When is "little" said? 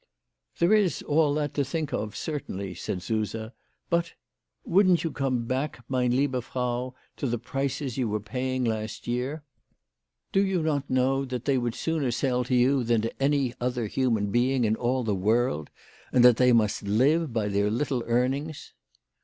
17.69-18.01